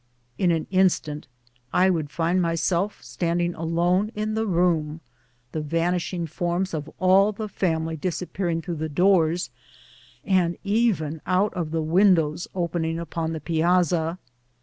[0.39, 1.27] In an instant
[1.71, 4.99] I would find myself standing alone in the room,
[5.51, 9.51] the vanishing forms of all the family disappearing through the doors,
[10.25, 14.17] and even out of the windows open ing upon the piazza.